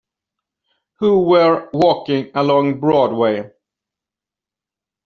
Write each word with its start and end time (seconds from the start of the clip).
Who 0.97 1.25
were 1.25 1.69
walking 1.73 2.31
along 2.33 2.79
Broadway. 2.79 3.51